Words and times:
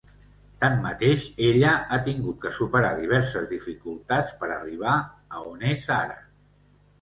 Tanmateix, 0.61 1.25
ella 1.47 1.73
ha 1.73 1.99
tingut 2.07 2.39
que 2.45 2.51
superar 2.61 2.89
diverses 3.01 3.45
dificultats 3.53 4.33
per 4.41 4.51
arribar 4.57 4.97
a 5.03 5.45
on 5.53 5.69
és 5.75 5.87
ara. 6.01 6.19